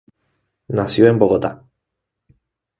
[0.69, 1.63] Nació en Bogotá.